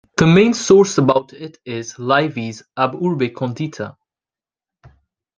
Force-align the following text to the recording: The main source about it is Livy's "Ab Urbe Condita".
The 0.17 0.25
main 0.25 0.55
source 0.55 0.97
about 0.97 1.31
it 1.31 1.59
is 1.63 1.99
Livy's 1.99 2.63
"Ab 2.75 2.93
Urbe 2.95 3.31
Condita". 3.33 3.97